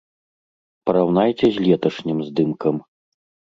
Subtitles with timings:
[0.91, 2.83] Параўнайце з леташнім здымкам.